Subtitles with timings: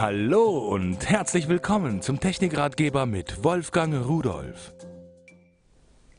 [0.00, 4.72] Hallo und herzlich willkommen zum Technikratgeber mit Wolfgang Rudolf.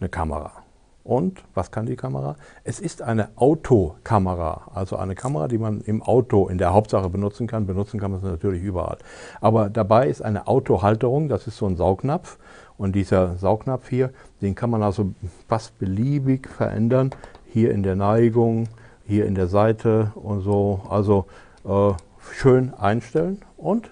[0.00, 0.64] eine Kamera.
[1.02, 2.36] Und was kann die Kamera?
[2.62, 7.46] Es ist eine Autokamera, also eine Kamera, die man im Auto in der Hauptsache benutzen
[7.46, 7.66] kann.
[7.66, 8.98] Benutzen kann man sie natürlich überall.
[9.40, 12.38] Aber dabei ist eine Autohalterung, das ist so ein Saugnapf.
[12.76, 14.10] Und dieser Saugnapf hier,
[14.40, 15.12] den kann man also
[15.48, 17.10] fast beliebig verändern.
[17.46, 18.68] Hier in der Neigung,
[19.06, 20.82] hier in der Seite und so.
[20.88, 21.26] Also
[21.64, 21.92] äh,
[22.32, 23.90] schön einstellen und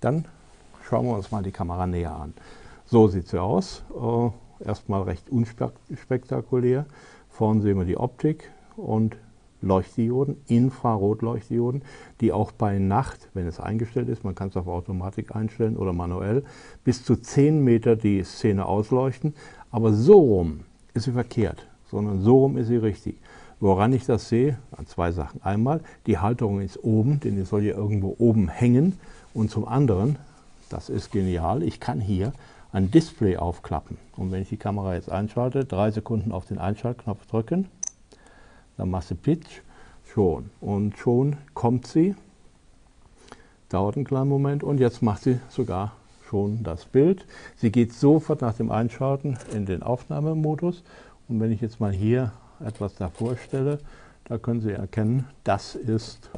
[0.00, 0.26] dann
[0.88, 2.34] schauen wir uns mal die Kamera näher an.
[2.86, 3.82] So sieht sie aus.
[3.90, 4.30] Äh,
[4.66, 6.86] erstmal recht unspektakulär.
[7.28, 9.16] Vorne sehen wir die Optik und
[9.64, 11.82] Leuchtdioden, Infrarotleuchtdioden,
[12.20, 15.92] die auch bei Nacht, wenn es eingestellt ist, man kann es auf Automatik einstellen oder
[15.92, 16.44] manuell,
[16.84, 19.34] bis zu 10 Meter die Szene ausleuchten.
[19.70, 20.60] Aber so rum
[20.92, 23.16] ist sie verkehrt, sondern so rum ist sie richtig.
[23.60, 24.58] Woran ich das sehe?
[24.72, 25.42] An zwei Sachen.
[25.42, 28.98] Einmal, die Halterung ist oben, denn die soll ja irgendwo oben hängen.
[29.32, 30.16] Und zum anderen,
[30.68, 32.32] das ist genial, ich kann hier
[32.74, 33.98] ein Display aufklappen.
[34.16, 37.68] Und wenn ich die Kamera jetzt einschalte, drei Sekunden auf den Einschaltknopf drücken,
[38.76, 39.60] dann du Pitch,
[40.12, 40.50] schon.
[40.60, 42.16] Und schon kommt sie,
[43.68, 45.92] dauert einen kleinen Moment und jetzt macht sie sogar
[46.28, 47.26] schon das Bild.
[47.56, 50.82] Sie geht sofort nach dem Einschalten in den Aufnahmemodus.
[51.28, 53.78] Und wenn ich jetzt mal hier etwas davor stelle,
[54.24, 56.28] da können Sie erkennen, das ist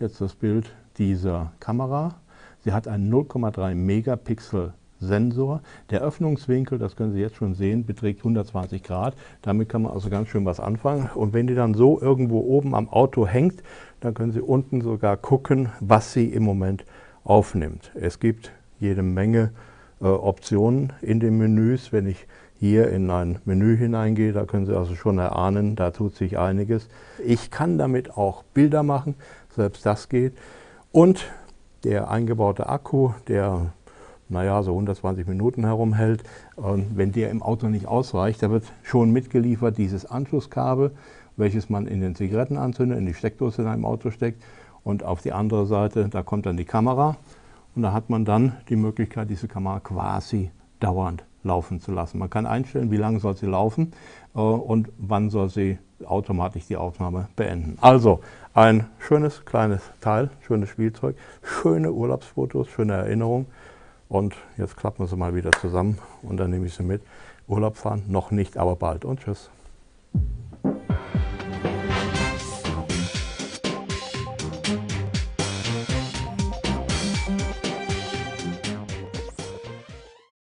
[0.00, 2.16] jetzt das Bild dieser Kamera.
[2.62, 5.60] Sie hat einen 0,3 Megapixel Sensor.
[5.90, 9.14] Der Öffnungswinkel, das können Sie jetzt schon sehen, beträgt 120 Grad.
[9.42, 11.10] Damit kann man also ganz schön was anfangen.
[11.14, 13.62] Und wenn die dann so irgendwo oben am Auto hängt,
[14.00, 16.84] dann können Sie unten sogar gucken, was sie im Moment
[17.24, 17.92] aufnimmt.
[17.94, 19.50] Es gibt jede Menge
[20.00, 21.92] äh, Optionen in den Menüs.
[21.92, 22.26] Wenn ich
[22.58, 26.88] hier in ein Menü hineingehe, da können Sie also schon erahnen, da tut sich einiges.
[27.24, 29.16] Ich kann damit auch Bilder machen,
[29.50, 30.34] selbst das geht.
[30.92, 31.26] Und
[31.84, 33.72] der eingebaute Akku, der
[34.32, 36.24] naja, so 120 Minuten herumhält.
[36.56, 40.90] Und wenn der im Auto nicht ausreicht, da wird schon mitgeliefert dieses Anschlusskabel,
[41.36, 44.42] welches man in den Zigarettenanzünder, in die Steckdose in einem Auto steckt.
[44.84, 47.16] Und auf die andere Seite, da kommt dann die Kamera.
[47.74, 50.50] Und da hat man dann die Möglichkeit, diese Kamera quasi
[50.80, 52.18] dauernd laufen zu lassen.
[52.18, 53.92] Man kann einstellen, wie lange soll sie laufen
[54.34, 57.78] äh, und wann soll sie automatisch die Aufnahme beenden.
[57.80, 58.20] Also
[58.54, 63.46] ein schönes kleines Teil, schönes Spielzeug, schöne Urlaubsfotos, schöne Erinnerungen.
[64.12, 67.00] Und jetzt klappen wir sie mal wieder zusammen und dann nehme ich sie mit.
[67.48, 69.48] Urlaub fahren, noch nicht, aber bald und tschüss.